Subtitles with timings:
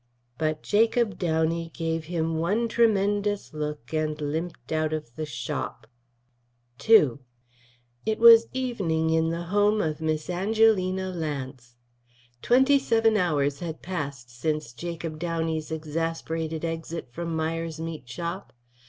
[0.39, 5.85] But Jacob Downey gave him one tremendous look and limped out of the shop.
[6.89, 7.19] II
[8.03, 11.75] It was evening in the home of Miss Angelina Lance.
[12.41, 18.53] Twenty seven hours had passed since Jacob Downey's exasperated exit from Myers's Meat Shop.